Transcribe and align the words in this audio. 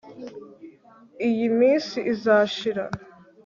iyi 1.27 1.45
minsi 1.59 1.97
izashira 2.13 2.85